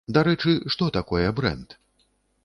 [0.15, 1.77] Дарэчы, што такое брэнд?